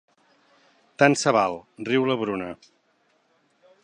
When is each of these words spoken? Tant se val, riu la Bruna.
Tant 1.03 1.17
se 1.23 1.33
val, 1.37 1.57
riu 1.91 2.07
la 2.11 2.15
Bruna. 2.25 2.49